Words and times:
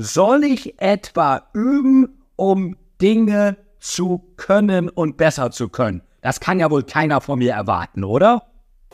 Soll 0.00 0.44
ich 0.44 0.80
etwa 0.80 1.42
üben, 1.54 2.20
um 2.36 2.76
Dinge 3.02 3.56
zu 3.80 4.22
können 4.36 4.88
und 4.88 5.16
besser 5.16 5.50
zu 5.50 5.70
können? 5.70 6.02
Das 6.20 6.38
kann 6.38 6.60
ja 6.60 6.70
wohl 6.70 6.84
keiner 6.84 7.20
von 7.20 7.40
mir 7.40 7.54
erwarten, 7.54 8.04
oder? 8.04 8.44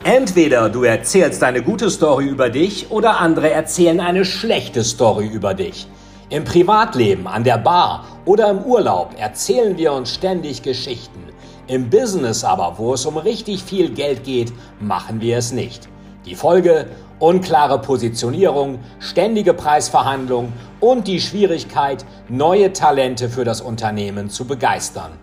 Entweder 0.03 0.67
du 0.67 0.81
erzählst 0.81 1.43
eine 1.43 1.61
gute 1.61 1.91
Story 1.91 2.25
über 2.25 2.49
dich 2.49 2.89
oder 2.89 3.19
andere 3.19 3.51
erzählen 3.51 3.99
eine 3.99 4.25
schlechte 4.25 4.83
Story 4.83 5.27
über 5.27 5.53
dich. 5.53 5.87
Im 6.31 6.43
Privatleben, 6.43 7.27
an 7.27 7.43
der 7.43 7.59
Bar 7.59 8.05
oder 8.25 8.49
im 8.49 8.63
Urlaub 8.63 9.13
erzählen 9.15 9.77
wir 9.77 9.93
uns 9.93 10.11
ständig 10.11 10.63
Geschichten. 10.63 11.19
Im 11.67 11.87
Business 11.91 12.43
aber, 12.43 12.79
wo 12.79 12.95
es 12.95 13.05
um 13.05 13.17
richtig 13.17 13.61
viel 13.61 13.91
Geld 13.91 14.23
geht, 14.23 14.51
machen 14.79 15.21
wir 15.21 15.37
es 15.37 15.51
nicht. 15.51 15.87
Die 16.25 16.33
Folge? 16.33 16.87
Unklare 17.19 17.79
Positionierung, 17.79 18.79
ständige 18.99 19.53
Preisverhandlungen 19.53 20.51
und 20.81 21.07
die 21.07 21.21
Schwierigkeit, 21.21 22.05
neue 22.27 22.73
Talente 22.73 23.29
für 23.29 23.45
das 23.45 23.61
Unternehmen 23.61 24.29
zu 24.29 24.45
begeistern. 24.45 25.13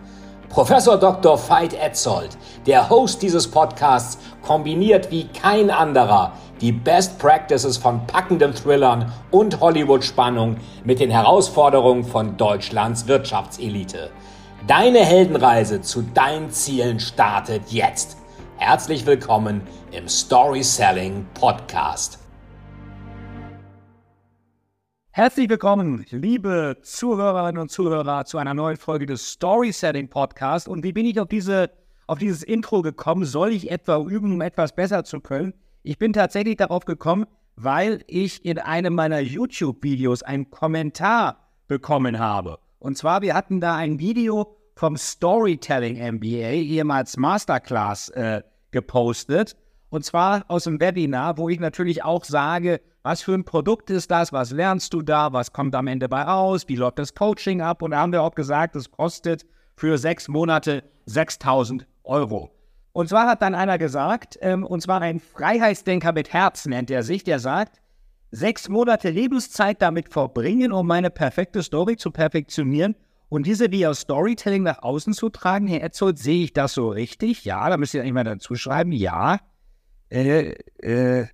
Professor 0.49 0.97
Dr. 0.97 1.37
Veit 1.49 1.73
Etzold, 1.73 2.37
der 2.65 2.89
Host 2.89 3.21
dieses 3.21 3.47
Podcasts, 3.47 4.17
kombiniert 4.41 5.11
wie 5.11 5.27
kein 5.27 5.69
anderer 5.69 6.33
die 6.61 6.71
Best 6.71 7.19
Practices 7.19 7.77
von 7.77 8.05
packenden 8.07 8.53
Thrillern 8.53 9.11
und 9.31 9.59
Hollywood-Spannung 9.59 10.57
mit 10.83 10.99
den 10.99 11.09
Herausforderungen 11.09 12.03
von 12.03 12.37
Deutschlands 12.37 13.07
Wirtschaftselite. 13.07 14.09
Deine 14.65 14.99
Heldenreise 14.99 15.81
zu 15.81 16.03
deinen 16.03 16.49
Zielen 16.51 16.99
startet 16.99 17.63
jetzt. 17.69 18.17
Herzlich 18.65 19.05
willkommen 19.05 19.59
im 19.91 20.07
Story 20.07 20.63
Selling 20.63 21.25
Podcast. 21.33 22.17
Herzlich 25.11 25.49
willkommen, 25.49 26.05
liebe 26.11 26.77
Zuhörerinnen 26.81 27.61
und 27.61 27.71
Zuhörer, 27.71 28.23
zu 28.23 28.37
einer 28.37 28.53
neuen 28.53 28.77
Folge 28.77 29.05
des 29.05 29.33
Story 29.33 29.73
Selling 29.73 30.07
Podcast. 30.07 30.69
Und 30.69 30.85
wie 30.85 30.93
bin 30.93 31.05
ich 31.05 31.19
auf, 31.19 31.27
diese, 31.27 31.71
auf 32.07 32.19
dieses 32.19 32.41
Intro 32.41 32.81
gekommen? 32.81 33.25
Soll 33.25 33.51
ich 33.51 33.69
etwa 33.69 33.97
üben, 34.01 34.31
um 34.31 34.39
etwas 34.39 34.73
besser 34.73 35.03
zu 35.03 35.19
können? 35.19 35.53
Ich 35.81 35.97
bin 35.97 36.13
tatsächlich 36.13 36.55
darauf 36.55 36.85
gekommen, 36.85 37.25
weil 37.57 38.05
ich 38.07 38.45
in 38.45 38.59
einem 38.59 38.95
meiner 38.95 39.19
YouTube-Videos 39.19 40.23
einen 40.23 40.51
Kommentar 40.51 41.49
bekommen 41.67 42.17
habe. 42.17 42.59
Und 42.79 42.97
zwar, 42.97 43.23
wir 43.23 43.33
hatten 43.33 43.59
da 43.59 43.75
ein 43.75 43.99
Video 43.99 44.55
vom 44.77 44.95
Storytelling 44.95 45.97
MBA, 46.15 46.51
ehemals 46.53 47.17
Masterclass, 47.17 48.07
äh, 48.07 48.41
gepostet. 48.73 49.55
Und 49.89 50.03
zwar 50.03 50.43
aus 50.49 50.65
dem 50.65 50.81
Webinar, 50.81 51.37
wo 51.37 51.47
ich 51.47 51.59
natürlich 51.59 52.03
auch 52.03 52.25
sage, 52.25 52.81
was 53.03 53.21
für 53.21 53.33
ein 53.33 53.45
Produkt 53.45 53.89
ist 53.89 54.11
das, 54.11 54.33
was 54.33 54.51
lernst 54.51 54.93
du 54.93 55.01
da, 55.01 55.31
was 55.31 55.53
kommt 55.53 55.75
am 55.75 55.87
Ende 55.87 56.09
bei 56.09 56.23
raus, 56.23 56.67
wie 56.67 56.75
läuft 56.75 56.99
das 56.99 57.13
Coaching 57.13 57.61
ab. 57.61 57.81
Und 57.81 57.91
da 57.91 57.99
haben 57.99 58.11
wir 58.11 58.23
auch 58.23 58.35
gesagt, 58.35 58.75
es 58.75 58.91
kostet 58.91 59.45
für 59.75 59.97
sechs 59.97 60.27
Monate 60.27 60.83
6000 61.05 61.85
Euro. 62.03 62.51
Und 62.91 63.09
zwar 63.09 63.27
hat 63.27 63.41
dann 63.41 63.55
einer 63.55 63.77
gesagt, 63.77 64.37
ähm, 64.41 64.65
und 64.65 64.81
zwar 64.81 65.01
ein 65.01 65.19
Freiheitsdenker 65.19 66.11
mit 66.11 66.31
Herz 66.31 66.65
nennt 66.65 66.91
er 66.91 67.03
sich, 67.03 67.23
der 67.23 67.39
sagt, 67.39 67.81
sechs 68.31 68.69
Monate 68.69 69.09
Lebenszeit 69.09 69.81
damit 69.81 70.09
verbringen, 70.09 70.71
um 70.71 70.87
meine 70.87 71.09
perfekte 71.09 71.61
Story 71.61 71.97
zu 71.97 72.11
perfektionieren 72.11 72.95
und 73.33 73.47
diese 73.47 73.71
via 73.71 73.91
Storytelling 73.95 74.61
nach 74.61 74.83
außen 74.83 75.13
zu 75.13 75.27
tragen. 75.29 75.65
Herr 75.65 75.81
Etzold, 75.81 76.19
sehe 76.19 76.43
ich 76.43 76.53
das 76.53 76.73
so 76.73 76.89
richtig? 76.89 77.45
Ja, 77.45 77.67
da 77.67 77.77
müsst 77.77 77.95
ihr 77.95 78.03
nicht 78.03 78.13
mehr 78.13 78.23
dazu 78.23 78.53
schreiben. 78.53 78.91
Ja. 78.91 79.39
Äh, 80.09 80.53
äh, 80.77 81.25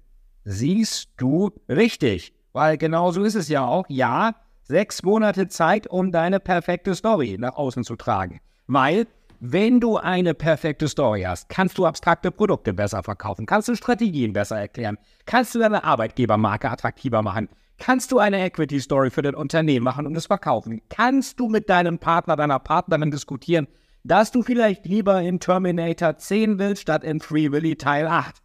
siehst 0.46 1.10
du 1.18 1.52
richtig. 1.68 2.32
Weil 2.54 2.78
genau 2.78 3.12
so 3.12 3.26
ist 3.26 3.36
es 3.36 3.50
ja 3.50 3.66
auch. 3.66 3.84
Ja, 3.90 4.36
sechs 4.64 5.04
Monate 5.04 5.50
Zeit, 5.50 5.88
um 5.88 6.14
deine 6.14 6.40
perfekte 6.40 6.96
Story 6.96 7.36
nach 7.38 7.56
außen 7.58 7.84
zu 7.84 7.98
tragen. 7.98 8.40
Weil 8.68 9.06
wenn 9.42 9.82
du 9.82 9.98
eine 9.98 10.34
perfekte 10.34 10.88
Story 10.88 11.24
hast, 11.24 11.50
kannst 11.50 11.78
du 11.78 11.86
abstrakte 11.86 12.32
Produkte 12.32 12.74
besser 12.74 13.04
verkaufen, 13.04 13.46
kannst 13.46 13.68
du 13.68 13.76
Strategien 13.76 14.32
besser 14.32 14.58
erklären, 14.58 14.98
kannst 15.26 15.54
du 15.54 15.60
deine 15.60 15.84
Arbeitgebermarke 15.84 16.70
attraktiver 16.70 17.22
machen, 17.22 17.50
kannst 17.80 18.12
du 18.12 18.20
eine 18.20 18.44
Equity 18.44 18.80
Story 18.80 19.10
für 19.10 19.22
dein 19.22 19.36
Unternehmen 19.36 19.84
machen 19.84 20.06
und 20.06 20.16
es 20.16 20.28
verkaufen, 20.28 20.82
kannst 20.90 21.40
du 21.40 21.50
mit 21.50 21.70
deinem 21.70 22.00
Partner, 22.00 22.36
deiner 22.36 22.60
Partnerin 22.60 23.12
diskutieren, 23.12 23.68
dass 24.04 24.32
du 24.32 24.44
vielleicht 24.44 24.86
lieber 24.86 25.22
in 25.22 25.40
Terminator 25.40 26.18
10 26.18 26.60
willst 26.60 26.84
statt 26.84 27.04
in 27.04 27.20
Free 27.20 27.52
Willy 27.52 27.76
Teil 27.76 28.08
8. 28.08 28.36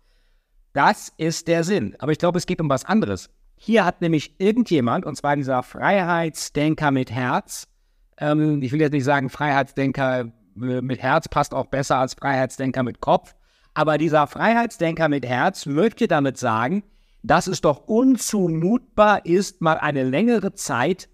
Das 0.73 1.13
ist 1.17 1.47
der 1.47 1.63
Sinn. 1.63 1.95
Aber 1.99 2.13
ich 2.13 2.19
glaube, 2.19 2.39
es 2.39 2.47
geht 2.47 2.61
um 2.61 2.69
was 2.69 2.85
anderes. 2.85 3.31
Hier 3.57 3.85
hat 3.85 4.01
nämlich 4.01 4.35
irgendjemand, 4.39 5.07
und 5.07 5.17
zwar 5.17 5.37
dieser 5.37 5.63
Freiheitsdenker 5.63 6.91
mit 6.91 7.11
Herz, 7.11 7.69
ähm, 8.19 8.61
ich 8.63 8.73
will 8.73 8.81
jetzt 8.81 8.93
nicht 8.93 9.05
sagen 9.05 9.31
Freiheitsdenker 9.31 10.21
äh, 10.21 10.25
mit 10.57 11.01
Herz 11.01 11.29
passt 11.29 11.55
auch 11.55 11.67
besser 11.67 11.99
als 11.99 12.15
Freiheitsdenker 12.15 12.83
mit 12.83 13.01
Kopf. 13.01 13.35
Aber 13.75 13.99
dieser 13.99 14.27
Freiheitsdenker 14.27 15.09
mit 15.09 15.27
Herz 15.27 15.67
möchte 15.67 16.07
damit 16.09 16.39
sagen, 16.39 16.85
dass 17.25 17.47
es 17.47 17.63
doch 17.63 17.89
unzumutbar 17.89 19.25
ist, 19.25 19.63
mal 19.63 19.79
eine 19.79 20.05
längere 20.05 20.53
Zeit 20.53 21.09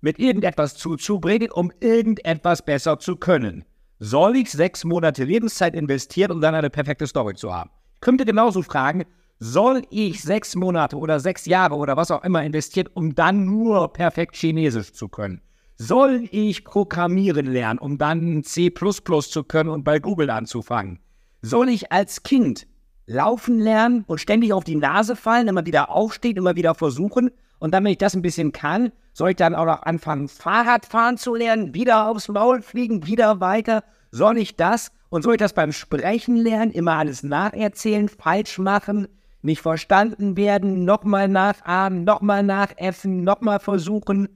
mit 0.00 0.18
irgendetwas 0.18 0.74
zuzubringen, 0.76 1.50
um 1.52 1.70
irgendetwas 1.78 2.64
besser 2.64 2.98
zu 2.98 3.16
können. 3.16 3.64
Soll 3.98 4.36
ich 4.36 4.50
sechs 4.50 4.82
Monate 4.82 5.24
Lebenszeit 5.24 5.76
investieren, 5.76 6.32
um 6.32 6.40
dann 6.40 6.54
eine 6.54 6.70
perfekte 6.70 7.06
Story 7.06 7.34
zu 7.34 7.54
haben? 7.54 7.70
Ich 7.94 8.00
könnte 8.00 8.24
genauso 8.24 8.62
fragen, 8.62 9.04
soll 9.38 9.82
ich 9.90 10.22
sechs 10.22 10.56
Monate 10.56 10.96
oder 10.96 11.20
sechs 11.20 11.46
Jahre 11.46 11.76
oder 11.76 11.96
was 11.96 12.10
auch 12.10 12.24
immer 12.24 12.42
investieren, 12.42 12.88
um 12.94 13.14
dann 13.14 13.44
nur 13.44 13.92
perfekt 13.92 14.34
Chinesisch 14.34 14.92
zu 14.92 15.08
können? 15.08 15.42
Soll 15.76 16.28
ich 16.30 16.64
programmieren 16.64 17.46
lernen, 17.46 17.78
um 17.78 17.98
dann 17.98 18.42
C 18.42 18.72
zu 18.72 19.44
können 19.44 19.68
und 19.68 19.84
bei 19.84 19.98
Google 19.98 20.30
anzufangen? 20.30 20.98
Soll 21.42 21.68
ich 21.68 21.92
als 21.92 22.22
Kind 22.22 22.66
laufen 23.06 23.58
lernen 23.58 24.04
und 24.06 24.20
ständig 24.20 24.52
auf 24.52 24.64
die 24.64 24.76
Nase 24.76 25.16
fallen, 25.16 25.48
immer 25.48 25.66
wieder 25.66 25.90
aufstehen, 25.90 26.36
immer 26.36 26.56
wieder 26.56 26.74
versuchen? 26.74 27.30
Und 27.58 27.72
dann, 27.72 27.84
wenn 27.84 27.92
ich 27.92 27.98
das 27.98 28.14
ein 28.14 28.22
bisschen 28.22 28.52
kann, 28.52 28.92
soll 29.12 29.30
ich 29.30 29.36
dann 29.36 29.54
auch 29.54 29.66
noch 29.66 29.82
anfangen, 29.82 30.28
Fahrradfahren 30.28 31.16
zu 31.16 31.34
lernen, 31.34 31.74
wieder 31.74 32.08
aufs 32.08 32.28
Maul 32.28 32.62
fliegen, 32.62 33.06
wieder 33.06 33.40
weiter? 33.40 33.84
Soll 34.10 34.38
ich 34.38 34.56
das? 34.56 34.90
Und 35.10 35.22
soll 35.22 35.34
ich 35.34 35.38
das 35.38 35.52
beim 35.52 35.72
Sprechen 35.72 36.36
lernen, 36.36 36.72
immer 36.72 36.96
alles 36.96 37.22
nacherzählen, 37.22 38.08
falsch 38.08 38.58
machen, 38.58 39.08
nicht 39.42 39.60
verstanden 39.60 40.36
werden, 40.36 40.84
nochmal 40.84 41.28
nachahmen, 41.28 42.04
nochmal 42.04 42.42
nachäffen, 42.42 43.22
nochmal 43.22 43.60
versuchen? 43.60 44.28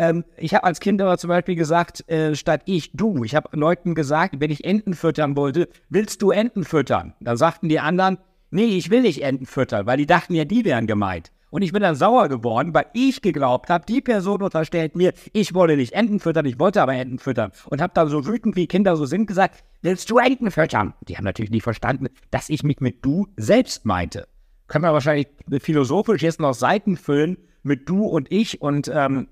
Ähm, 0.00 0.24
ich 0.38 0.54
habe 0.54 0.64
als 0.64 0.80
Kind 0.80 1.02
aber 1.02 1.18
zum 1.18 1.28
Beispiel 1.28 1.56
gesagt, 1.56 2.08
äh, 2.08 2.34
statt 2.34 2.62
ich, 2.64 2.90
du. 2.94 3.22
Ich 3.22 3.34
habe 3.34 3.54
Leuten 3.54 3.94
gesagt, 3.94 4.36
wenn 4.38 4.50
ich 4.50 4.64
Enten 4.64 4.94
füttern 4.94 5.36
wollte, 5.36 5.68
willst 5.90 6.22
du 6.22 6.30
Enten 6.30 6.64
füttern? 6.64 7.12
Dann 7.20 7.36
sagten 7.36 7.68
die 7.68 7.80
anderen, 7.80 8.16
nee, 8.50 8.64
ich 8.78 8.88
will 8.88 9.02
nicht 9.02 9.22
Enten 9.22 9.44
füttern, 9.44 9.84
weil 9.84 9.98
die 9.98 10.06
dachten 10.06 10.34
ja, 10.34 10.46
die 10.46 10.64
wären 10.64 10.86
gemeint. 10.86 11.30
Und 11.50 11.60
ich 11.60 11.72
bin 11.72 11.82
dann 11.82 11.96
sauer 11.96 12.28
geworden, 12.28 12.72
weil 12.72 12.86
ich 12.94 13.20
geglaubt 13.20 13.68
habe, 13.68 13.84
die 13.84 14.00
Person 14.00 14.40
unterstellt 14.40 14.96
mir, 14.96 15.12
ich 15.34 15.52
wolle 15.52 15.76
nicht 15.76 15.92
Enten 15.92 16.18
füttern, 16.18 16.46
ich 16.46 16.58
wollte 16.58 16.80
aber 16.80 16.94
Enten 16.94 17.18
füttern. 17.18 17.52
Und 17.66 17.82
habe 17.82 17.92
dann 17.94 18.08
so 18.08 18.26
wütend, 18.26 18.56
wie 18.56 18.68
Kinder 18.68 18.96
so 18.96 19.04
sind, 19.04 19.26
gesagt, 19.26 19.62
willst 19.82 20.08
du 20.08 20.16
Enten 20.16 20.50
füttern? 20.50 20.94
Die 21.08 21.18
haben 21.18 21.24
natürlich 21.24 21.50
nicht 21.50 21.64
verstanden, 21.64 22.06
dass 22.30 22.48
ich 22.48 22.62
mich 22.62 22.80
mit 22.80 23.04
du 23.04 23.26
selbst 23.36 23.84
meinte. 23.84 24.28
Können 24.66 24.84
wir 24.84 24.94
wahrscheinlich 24.94 25.26
philosophisch 25.58 26.22
jetzt 26.22 26.40
noch 26.40 26.54
Seiten 26.54 26.96
füllen 26.96 27.36
mit 27.62 27.86
du 27.86 28.06
und 28.06 28.32
ich 28.32 28.62
und 28.62 28.90
ähm, 28.94 29.28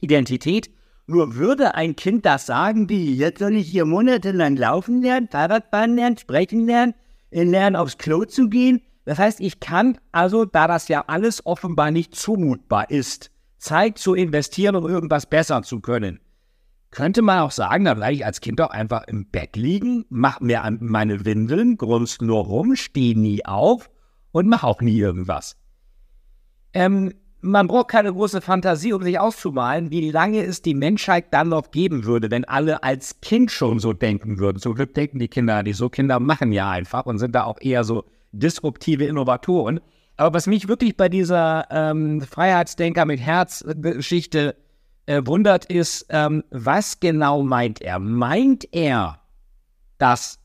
Identität. 0.00 0.70
Nur 1.06 1.34
würde 1.34 1.74
ein 1.74 1.96
Kind 1.96 2.24
das 2.24 2.46
sagen, 2.46 2.88
wie 2.88 3.14
jetzt 3.16 3.40
soll 3.40 3.54
ich 3.54 3.68
hier 3.68 3.84
monatelang 3.84 4.56
laufen 4.56 5.02
lernen, 5.02 5.28
Fahrradfahren 5.28 5.96
lernen, 5.96 6.18
sprechen 6.18 6.66
lernen, 6.66 6.94
lernen 7.30 7.76
aufs 7.76 7.98
Klo 7.98 8.24
zu 8.24 8.48
gehen. 8.48 8.82
Das 9.04 9.18
heißt, 9.18 9.40
ich 9.40 9.60
kann 9.60 9.98
also, 10.12 10.44
da 10.44 10.68
das 10.68 10.88
ja 10.88 11.04
alles 11.06 11.44
offenbar 11.46 11.90
nicht 11.90 12.14
zumutbar 12.14 12.90
ist, 12.90 13.30
Zeit 13.58 13.98
zu 13.98 14.14
investieren, 14.14 14.76
um 14.76 14.88
irgendwas 14.88 15.26
besser 15.26 15.62
zu 15.62 15.80
können. 15.80 16.20
Könnte 16.90 17.22
man 17.22 17.40
auch 17.40 17.52
sagen, 17.52 17.84
da 17.84 17.94
bleibe 17.94 18.14
ich 18.14 18.26
als 18.26 18.40
Kind 18.40 18.58
doch 18.58 18.70
einfach 18.70 19.04
im 19.06 19.26
Bett 19.30 19.56
liegen, 19.56 20.04
mache 20.08 20.44
mir 20.44 20.62
meine 20.80 21.24
Windeln, 21.24 21.76
grunzt 21.76 22.20
nur 22.20 22.44
rum, 22.44 22.74
stehe 22.74 23.18
nie 23.18 23.44
auf 23.44 23.90
und 24.32 24.48
mache 24.48 24.66
auch 24.66 24.80
nie 24.80 24.98
irgendwas. 24.98 25.56
Ähm, 26.72 27.12
man 27.42 27.66
braucht 27.66 27.88
keine 27.88 28.12
große 28.12 28.40
Fantasie, 28.40 28.92
um 28.92 29.02
sich 29.02 29.18
auszumalen, 29.18 29.90
wie 29.90 30.10
lange 30.10 30.42
es 30.44 30.62
die 30.62 30.74
Menschheit 30.74 31.32
dann 31.32 31.48
noch 31.48 31.70
geben 31.70 32.04
würde, 32.04 32.30
wenn 32.30 32.44
alle 32.44 32.82
als 32.82 33.20
Kind 33.20 33.50
schon 33.50 33.78
so 33.78 33.92
denken 33.92 34.38
würden. 34.38 34.58
Zum 34.58 34.74
Glück 34.74 34.94
denken 34.94 35.18
die 35.18 35.28
Kinder 35.28 35.62
nicht 35.62 35.76
so. 35.76 35.88
Kinder 35.88 36.20
machen 36.20 36.52
ja 36.52 36.70
einfach 36.70 37.06
und 37.06 37.18
sind 37.18 37.34
da 37.34 37.44
auch 37.44 37.60
eher 37.60 37.84
so 37.84 38.04
disruptive 38.32 39.04
Innovatoren. 39.04 39.80
Aber 40.16 40.34
was 40.34 40.46
mich 40.46 40.68
wirklich 40.68 40.96
bei 40.96 41.08
dieser 41.08 41.66
ähm, 41.70 42.20
Freiheitsdenker 42.20 43.06
mit 43.06 43.20
Herz-Geschichte 43.20 44.54
äh, 45.06 45.22
wundert, 45.24 45.64
ist, 45.64 46.06
ähm, 46.10 46.44
was 46.50 47.00
genau 47.00 47.42
meint 47.42 47.80
er? 47.80 47.98
Meint 47.98 48.68
er, 48.72 49.20
dass 49.96 50.38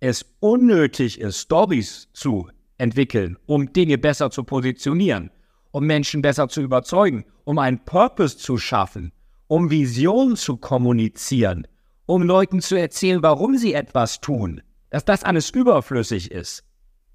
es 0.00 0.24
unnötig 0.40 1.20
ist, 1.20 1.38
Stories 1.38 2.08
zu 2.14 2.48
entwickeln, 2.78 3.36
um 3.44 3.72
Dinge 3.74 3.98
besser 3.98 4.30
zu 4.30 4.42
positionieren? 4.42 5.30
Um 5.72 5.86
Menschen 5.86 6.22
besser 6.22 6.48
zu 6.48 6.60
überzeugen, 6.60 7.24
um 7.44 7.58
einen 7.58 7.84
Purpose 7.84 8.36
zu 8.36 8.58
schaffen, 8.58 9.12
um 9.46 9.70
Vision 9.70 10.36
zu 10.36 10.56
kommunizieren, 10.56 11.66
um 12.06 12.22
Leuten 12.22 12.60
zu 12.60 12.76
erzählen, 12.76 13.22
warum 13.22 13.56
sie 13.56 13.74
etwas 13.74 14.20
tun, 14.20 14.62
dass 14.90 15.04
das 15.04 15.24
alles 15.24 15.50
überflüssig 15.50 16.30
ist. 16.30 16.64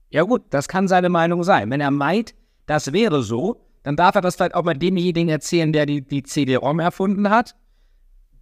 Ja 0.09 0.23
gut, 0.23 0.43
das 0.49 0.67
kann 0.67 0.87
seine 0.87 1.09
Meinung 1.09 1.43
sein. 1.43 1.69
Wenn 1.69 1.81
er 1.81 1.91
meint, 1.91 2.35
das 2.65 2.93
wäre 2.93 3.21
so, 3.21 3.61
dann 3.83 3.95
darf 3.95 4.15
er 4.15 4.21
das 4.21 4.35
vielleicht 4.35 4.55
auch 4.55 4.63
mal 4.63 4.73
demjenigen 4.73 5.29
erzählen, 5.29 5.71
der 5.71 5.85
die, 5.85 6.01
die 6.01 6.23
CD-ROM 6.23 6.79
erfunden 6.79 7.29
hat, 7.29 7.55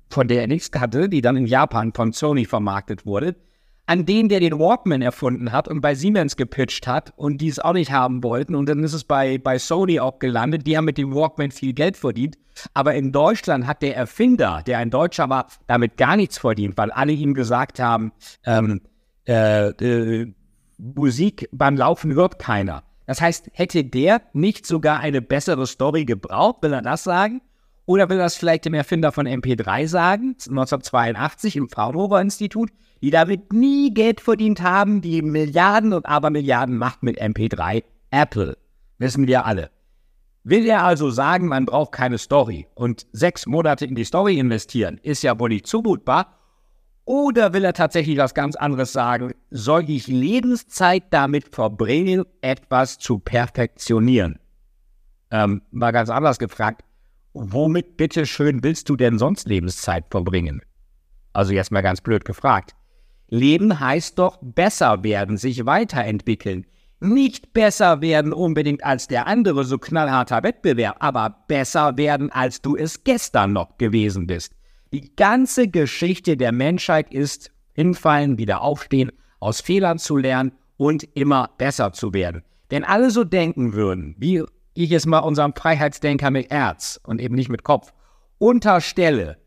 von 0.09 0.27
der 0.27 0.42
er 0.42 0.48
nichts 0.48 0.69
hatte, 0.80 1.09
die 1.09 1.21
dann 1.21 1.36
in 1.36 1.48
Japan 1.48 1.92
von 1.94 2.13
Sony 2.13 2.45
vermarktet 2.45 3.06
wurde, 3.06 3.36
an 3.85 4.06
den, 4.06 4.30
der 4.30 4.39
den 4.39 4.59
Walkman 4.59 5.01
erfunden 5.01 5.51
hat 5.51 5.68
und 5.68 5.81
bei 5.81 5.94
Siemens 5.94 6.38
gepitcht 6.38 6.88
hat 6.88 7.13
und 7.18 7.39
die 7.39 7.50
es 7.50 7.59
auch 7.59 7.74
nicht 7.74 7.91
haben 7.91 8.24
wollten. 8.24 8.56
Und 8.56 8.69
dann 8.69 8.83
ist 8.83 8.94
es 8.94 9.03
bei, 9.03 9.38
bei 9.38 9.59
Sony 9.59 10.00
auch 10.00 10.19
gelandet. 10.19 10.65
Die 10.65 10.77
haben 10.77 10.85
mit 10.85 10.97
dem 10.97 11.13
Walkman 11.13 11.51
viel 11.51 11.74
Geld 11.74 11.97
verdient. 11.97 12.38
Aber 12.74 12.94
in 12.95 13.12
Deutschland 13.12 13.68
hat 13.68 13.81
der 13.81 13.97
Erfinder, 13.97 14.62
der 14.65 14.77
ein 14.77 14.89
Deutscher 14.89 15.30
war, 15.30 15.47
damit 15.68 15.97
gar 15.97 16.15
nichts 16.15 16.38
verdient, 16.38 16.77
weil 16.77 16.91
alle 16.91 17.12
ihm 17.12 17.33
gesagt 17.33 17.80
haben, 17.80 18.13
ähm, 18.45 18.81
äh, 19.27 19.69
äh, 19.69 20.33
Musik 20.77 21.50
beim 21.51 21.75
Laufen 21.75 22.13
hört 22.13 22.39
keiner. 22.39 22.83
Das 23.06 23.21
heißt, 23.21 23.50
hätte 23.53 23.83
der 23.83 24.21
nicht 24.33 24.65
sogar 24.65 25.00
eine 25.00 25.21
bessere 25.21 25.68
Story 25.68 26.06
gebraucht, 26.06 26.57
will 26.62 26.74
er 26.74 26.81
das 26.81 27.03
sagen? 27.03 27.41
Oder 27.85 28.09
will 28.09 28.18
er 28.18 28.24
das 28.24 28.35
vielleicht 28.35 28.65
dem 28.65 28.74
Erfinder 28.74 29.12
von 29.12 29.27
MP3 29.27 29.88
sagen, 29.88 30.35
1982 30.39 31.57
im 31.57 31.69
Fraunhofer 31.69 32.21
Institut, 32.21 32.69
die 33.01 33.09
damit 33.09 33.51
nie 33.51 33.94
Geld 33.94 34.21
verdient 34.21 34.62
haben, 34.62 35.01
die 35.01 35.21
Milliarden 35.21 35.91
und 35.91 36.06
Abermilliarden 36.06 36.77
macht 36.77 37.03
mit 37.03 37.21
MP3? 37.21 37.83
Apple. 38.12 38.57
Wissen 39.00 39.27
wir 39.27 39.45
alle. 39.45 39.69
Will 40.45 40.65
er 40.65 40.83
also 40.83 41.09
sagen, 41.09 41.47
man 41.47 41.65
braucht 41.65 41.94
keine 41.94 42.18
Story 42.18 42.68
und 42.75 43.06
sechs 43.12 43.45
Monate 43.45 43.85
in 43.85 43.95
die 43.95 44.03
Story 44.03 44.38
investieren, 44.39 45.00
ist 45.01 45.24
ja 45.24 45.38
wohl 45.39 45.50
nicht 45.50 45.68
zumutbar? 45.68 46.38
Oder 47.06 47.53
will 47.53 47.65
er 47.65 47.74
tatsächlich 47.74 48.18
was 48.18 48.33
ganz 48.33 48.56
anderes 48.56 48.94
sagen? 48.94 49.33
Soll 49.51 49.89
ich 49.89 50.07
Lebenszeit 50.07 51.03
damit 51.12 51.53
verbringen, 51.53 52.24
etwas 52.41 52.97
zu 52.97 53.19
perfektionieren? 53.19 54.39
Ähm, 55.31 55.63
mal 55.71 55.91
ganz 55.91 56.09
anders 56.09 56.39
gefragt, 56.39 56.83
womit 57.33 57.97
bitteschön 57.97 58.63
willst 58.63 58.89
du 58.89 58.95
denn 58.95 59.18
sonst 59.19 59.47
Lebenszeit 59.47 60.06
verbringen? 60.09 60.62
Also 61.33 61.53
jetzt 61.53 61.71
mal 61.71 61.81
ganz 61.81 62.01
blöd 62.01 62.25
gefragt. 62.25 62.75
Leben 63.27 63.80
heißt 63.80 64.19
doch 64.19 64.38
besser 64.41 65.03
werden, 65.03 65.38
sich 65.38 65.65
weiterentwickeln. 65.65 66.65
Nicht 67.00 67.51
besser 67.51 68.01
werden 68.01 68.31
unbedingt 68.31 68.83
als 68.83 69.07
der 69.07 69.27
andere, 69.27 69.65
so 69.65 69.77
knallharter 69.77 70.44
Wettbewerb, 70.44 70.97
aber 71.00 71.44
besser 71.47 71.97
werden, 71.97 72.31
als 72.31 72.62
du 72.62 72.77
es 72.77 73.03
gestern 73.03 73.53
noch 73.53 73.77
gewesen 73.77 74.27
bist. 74.27 74.53
Die 74.94 75.15
ganze 75.15 75.68
Geschichte 75.68 76.38
der 76.38 76.51
Menschheit 76.51 77.12
ist 77.12 77.51
hinfallen, 77.74 78.38
wieder 78.38 78.62
aufstehen, 78.62 79.12
aus 79.39 79.59
Fehlern 79.59 79.97
zu 79.97 80.18
lernen 80.18 80.53
und 80.77 81.03
immer 81.15 81.50
besser 81.57 81.91
zu 81.91 82.13
werden. 82.13 82.44
Wenn 82.69 82.83
alle 82.83 83.09
so 83.09 83.24
denken 83.24 83.74
würden, 83.74 84.15
wie 84.18 84.44
ich 84.73 84.91
es 84.91 85.05
mal 85.05 85.19
unserem 85.19 85.53
Freiheitsdenker 85.53 86.31
mit 86.31 86.49
Herz 86.49 86.99
und 87.03 87.21
eben 87.21 87.35
nicht 87.35 87.49
mit 87.49 87.63
Kopf 87.63 87.93
unterstelle, 88.37 89.37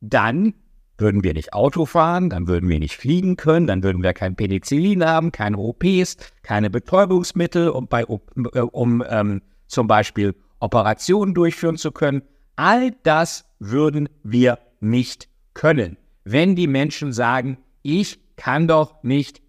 dann 0.00 0.54
würden 0.98 1.24
wir 1.24 1.32
nicht 1.32 1.54
Auto 1.54 1.86
fahren, 1.86 2.30
dann 2.30 2.46
würden 2.46 2.68
wir 2.68 2.78
nicht 2.78 2.96
fliegen 2.96 3.36
können, 3.36 3.66
dann 3.66 3.82
würden 3.82 4.02
wir 4.02 4.12
kein 4.12 4.36
Penicillin 4.36 5.04
haben, 5.04 5.32
keine 5.32 5.56
OPs, 5.56 6.16
keine 6.42 6.70
Betäubungsmittel, 6.70 7.70
um, 7.70 7.88
bei, 7.88 8.04
um 8.04 9.02
ähm, 9.08 9.42
zum 9.66 9.86
Beispiel 9.86 10.34
Operationen 10.60 11.34
durchführen 11.34 11.78
zu 11.78 11.90
können. 11.90 12.22
All 12.56 12.92
das 13.02 13.46
würden 13.58 14.08
wir 14.22 14.58
nicht 14.80 15.28
können. 15.54 15.96
Wenn 16.24 16.54
die 16.54 16.66
Menschen 16.66 17.12
sagen, 17.12 17.58
ich 17.82 18.20
kann 18.36 18.68
doch 18.68 19.02
nicht 19.02 19.40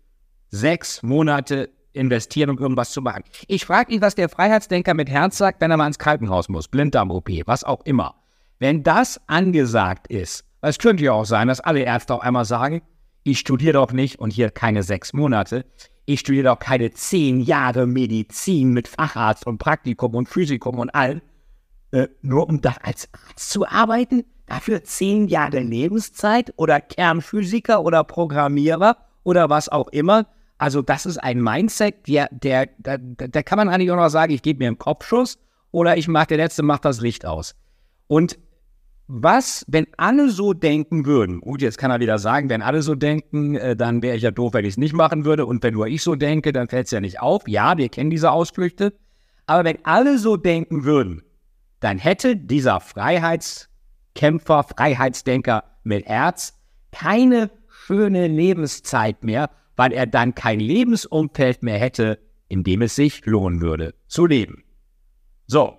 sechs 0.49 1.03
Monate 1.03 1.69
investieren, 1.93 2.49
um 2.49 2.57
irgendwas 2.57 2.91
zu 2.91 3.01
machen. 3.01 3.23
Ich 3.47 3.65
frage 3.65 3.91
mich, 3.91 4.01
was 4.01 4.15
der 4.15 4.29
Freiheitsdenker 4.29 4.93
mit 4.93 5.09
Herz 5.09 5.37
sagt, 5.37 5.61
wenn 5.61 5.71
er 5.71 5.77
mal 5.77 5.87
ins 5.87 5.99
Krankenhaus 5.99 6.49
muss, 6.49 6.67
Blinddarm-OP, 6.67 7.29
was 7.45 7.63
auch 7.63 7.81
immer. 7.85 8.15
Wenn 8.59 8.83
das 8.83 9.19
angesagt 9.27 10.07
ist, 10.07 10.45
es 10.61 10.77
könnte 10.77 11.03
ja 11.03 11.13
auch 11.13 11.25
sein, 11.25 11.47
dass 11.47 11.59
alle 11.59 11.81
Ärzte 11.81 12.13
auch 12.13 12.21
einmal 12.21 12.45
sagen, 12.45 12.81
ich 13.23 13.39
studiere 13.39 13.73
doch 13.73 13.91
nicht 13.91 14.19
und 14.19 14.31
hier 14.31 14.49
keine 14.49 14.83
sechs 14.83 15.13
Monate, 15.13 15.65
ich 16.05 16.21
studiere 16.21 16.45
doch 16.45 16.59
keine 16.59 16.91
zehn 16.91 17.41
Jahre 17.41 17.87
Medizin 17.87 18.71
mit 18.71 18.87
Facharzt 18.87 19.45
und 19.45 19.59
Praktikum 19.59 20.15
und 20.15 20.27
Physikum 20.27 20.79
und 20.79 20.89
all, 20.89 21.21
äh, 21.91 22.07
nur 22.21 22.47
um 22.47 22.61
da 22.61 22.75
als 22.83 23.09
Arzt 23.13 23.49
zu 23.51 23.67
arbeiten? 23.67 24.23
Dafür 24.45 24.83
zehn 24.83 25.27
Jahre 25.27 25.59
Lebenszeit 25.59 26.53
oder 26.57 26.81
Kernphysiker 26.81 27.83
oder 27.83 28.03
Programmierer 28.03 28.97
oder 29.23 29.49
was 29.49 29.69
auch 29.69 29.87
immer. 29.89 30.25
Also 30.61 30.83
das 30.83 31.07
ist 31.07 31.17
ein 31.17 31.41
Mindset, 31.41 32.07
der, 32.07 32.29
der, 32.31 32.67
der, 32.77 32.99
der 32.99 33.43
kann 33.43 33.57
man 33.57 33.67
eigentlich 33.67 33.89
auch 33.89 33.95
noch 33.95 34.09
sagen, 34.09 34.31
ich 34.31 34.43
gebe 34.43 34.59
mir 34.59 34.67
einen 34.67 34.77
Kopfschuss 34.77 35.39
oder 35.71 35.97
ich 35.97 36.07
mache, 36.07 36.27
der 36.27 36.37
Letzte 36.37 36.61
macht 36.61 36.85
das 36.85 37.01
Licht 37.01 37.25
aus. 37.25 37.55
Und 38.05 38.37
was, 39.07 39.65
wenn 39.67 39.87
alle 39.97 40.29
so 40.29 40.53
denken 40.53 41.07
würden, 41.07 41.41
gut, 41.41 41.63
jetzt 41.63 41.79
kann 41.79 41.89
er 41.89 41.99
wieder 41.99 42.19
sagen, 42.19 42.49
wenn 42.49 42.61
alle 42.61 42.83
so 42.83 42.93
denken, 42.93 43.55
äh, 43.55 43.75
dann 43.75 44.03
wäre 44.03 44.15
ich 44.15 44.21
ja 44.21 44.29
doof, 44.29 44.53
wenn 44.53 44.63
ich 44.63 44.73
es 44.73 44.77
nicht 44.77 44.93
machen 44.93 45.25
würde. 45.25 45.47
Und 45.47 45.63
wenn 45.63 45.73
nur 45.73 45.87
ich 45.87 46.03
so 46.03 46.13
denke, 46.13 46.53
dann 46.53 46.67
fällt 46.67 46.85
es 46.85 46.91
ja 46.91 47.01
nicht 47.01 47.19
auf. 47.19 47.47
Ja, 47.47 47.77
wir 47.77 47.89
kennen 47.89 48.11
diese 48.11 48.29
Ausflüchte. 48.31 48.93
Aber 49.47 49.63
wenn 49.63 49.83
alle 49.83 50.19
so 50.19 50.37
denken 50.37 50.83
würden, 50.83 51.23
dann 51.79 51.97
hätte 51.97 52.35
dieser 52.37 52.77
Freiheits- 52.77 53.67
Kämpfer, 54.13 54.63
Freiheitsdenker 54.63 55.63
mit 55.83 56.05
Herz, 56.05 56.53
keine 56.91 57.49
schöne 57.67 58.27
Lebenszeit 58.27 59.23
mehr, 59.23 59.49
weil 59.81 59.93
er 59.93 60.05
dann 60.05 60.35
kein 60.35 60.59
Lebensumfeld 60.59 61.63
mehr 61.63 61.79
hätte, 61.79 62.19
in 62.47 62.63
dem 62.63 62.83
es 62.83 62.95
sich 62.95 63.25
lohnen 63.25 63.61
würde 63.61 63.95
zu 64.05 64.27
leben. 64.27 64.63
So, 65.47 65.73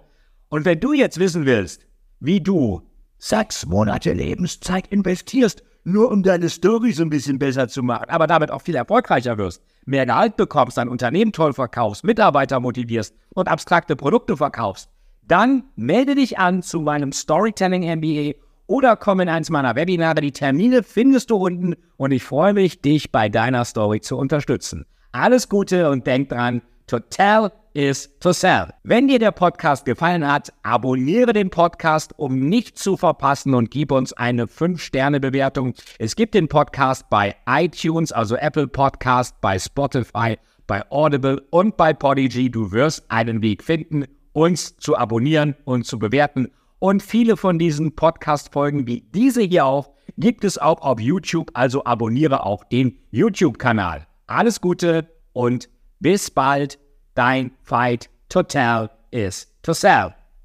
und 0.49 0.65
wenn 0.65 0.81
du 0.81 0.93
jetzt 0.93 1.21
wissen 1.21 1.47
willst, 1.47 1.87
wie 2.19 2.41
du 2.41 2.83
sechs 3.19 3.65
Monate 3.65 4.13
Lebenszeit 4.13 4.89
investierst, 4.89 5.63
nur 5.85 6.11
um 6.11 6.25
deine 6.25 6.49
Story 6.49 6.91
so 6.91 7.05
ein 7.05 7.11
bisschen 7.11 7.39
besser 7.39 7.69
zu 7.69 7.85
machen, 7.85 8.11
aber 8.11 8.27
damit 8.27 8.51
auch 8.51 8.63
viel 8.63 8.75
erfolgreicher 8.75 9.39
wirst, 9.39 9.63
mehr 9.87 10.05
Gehalt 10.05 10.37
bekommst, 10.37 10.79
dein 10.79 10.89
Unternehmen 10.89 11.31
toll 11.31 11.53
verkaufst, 11.53 12.03
Mitarbeiter 12.03 12.59
motivierst 12.59 13.15
und 13.35 13.47
abstrakte 13.47 13.95
Produkte 13.95 14.37
verkaufst, 14.37 14.91
dann 15.23 15.63
melde 15.77 16.17
dich 16.17 16.41
an 16.41 16.63
zu 16.65 16.81
meinem 16.81 17.13
Storytelling 17.13 17.83
MBA 17.99 18.35
oder 18.73 18.97
komm 18.97 19.21
in 19.21 19.29
eins 19.29 19.51
meiner 19.51 19.77
Webinare. 19.77 20.23
Die 20.23 20.32
Termine 20.32 20.82
findest 20.82 21.29
du 21.29 21.37
unten 21.37 21.75
und 21.99 22.11
ich 22.11 22.25
freue 22.25 22.55
mich, 22.55 22.81
dich 22.81 23.13
bei 23.13 23.29
deiner 23.29 23.67
Story 23.67 24.01
zu 24.01 24.17
unterstützen. 24.17 24.87
Alles 25.13 25.51
Gute 25.51 25.91
und 25.91 26.06
denk 26.06 26.31
dran, 26.31 26.63
to 26.87 26.99
tell 26.99 27.51
is 27.75 28.19
to 28.20 28.32
sell. 28.32 28.70
Wenn 28.82 29.08
dir 29.08 29.19
der 29.19 29.32
Podcast 29.32 29.85
gefallen 29.85 30.27
hat, 30.27 30.55
abonniere 30.63 31.35
den 31.35 31.51
Podcast, 31.51 32.15
um 32.17 32.49
nichts 32.49 32.82
zu 32.82 32.96
verpassen 32.96 33.53
und 33.53 33.70
gib 33.70 33.93
uns 33.93 34.15
eine 34.15 34.46
5-Sterne-Bewertung. 34.46 35.75
Es 35.99 36.17
gibt 36.17 36.32
den 36.32 36.49
Podcast 36.49 37.11
bei 37.11 37.37
iTunes, 37.46 38.11
also 38.11 38.37
Apple 38.37 38.69
Podcast, 38.69 39.39
bei 39.43 39.58
Spotify, 39.58 40.39
bei 40.67 40.82
Audible 40.91 41.43
und 41.51 41.77
bei 41.77 41.93
Podigy. 41.93 42.51
Du 42.51 42.73
wirst 42.73 43.05
einen 43.11 43.43
Weg 43.43 43.63
finden 43.63 44.06
uns 44.32 44.77
zu 44.77 44.96
abonnieren 44.96 45.56
und 45.65 45.87
zu 45.87 45.99
bewerten. 45.99 46.51
Und 46.82 47.01
viele 47.01 47.36
von 47.36 47.60
diesen 47.60 47.94
Podcast-Folgen 47.94 48.89
wie 48.89 49.03
diese 49.15 49.41
hier 49.43 49.67
auch 49.67 49.93
gibt 50.19 50.43
es 50.43 50.58
auch 50.58 50.81
auf 50.81 50.98
YouTube, 50.98 51.53
also 51.55 51.84
abonniere 51.84 52.44
auch 52.44 52.65
den 52.65 52.98
YouTube-Kanal. 53.12 54.08
Alles 54.27 54.60
Gute 54.60 55.06
und 55.32 55.69
bis 56.01 56.29
bald. 56.32 56.81
Dein 57.15 57.53
Fight 57.62 58.10
Total 58.29 58.91
is 59.12 59.46
to 59.62 59.72
sell. 59.74 60.12